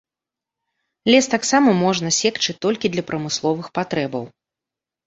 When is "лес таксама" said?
1.11-1.69